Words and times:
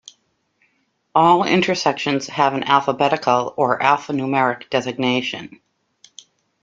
All 1.13 1.43
intersections 1.43 2.25
have 2.25 2.55
an 2.55 2.63
alphabetical 2.63 3.53
or 3.55 3.77
alphanumeric 3.77 4.67
designation. 4.71 5.61